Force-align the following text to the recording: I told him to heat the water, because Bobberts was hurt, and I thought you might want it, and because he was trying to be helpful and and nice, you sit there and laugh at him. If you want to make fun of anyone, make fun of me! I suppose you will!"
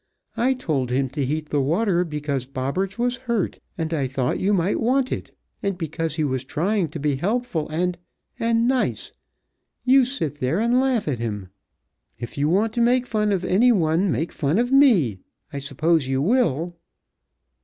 I 0.35 0.55
told 0.55 0.89
him 0.89 1.09
to 1.09 1.23
heat 1.23 1.49
the 1.49 1.61
water, 1.61 2.03
because 2.03 2.47
Bobberts 2.47 2.97
was 2.97 3.17
hurt, 3.29 3.59
and 3.77 3.93
I 3.93 4.07
thought 4.07 4.39
you 4.39 4.51
might 4.51 4.79
want 4.79 5.11
it, 5.11 5.37
and 5.61 5.77
because 5.77 6.15
he 6.15 6.23
was 6.23 6.43
trying 6.43 6.87
to 6.89 6.99
be 6.99 7.17
helpful 7.17 7.69
and 7.69 7.99
and 8.39 8.67
nice, 8.67 9.11
you 9.85 10.05
sit 10.05 10.39
there 10.39 10.57
and 10.59 10.79
laugh 10.79 11.07
at 11.07 11.19
him. 11.19 11.49
If 12.17 12.35
you 12.35 12.49
want 12.49 12.73
to 12.73 12.81
make 12.81 13.05
fun 13.05 13.31
of 13.31 13.45
anyone, 13.45 14.11
make 14.11 14.31
fun 14.31 14.57
of 14.57 14.71
me! 14.71 15.19
I 15.53 15.59
suppose 15.59 16.07
you 16.07 16.19
will!" 16.19 16.73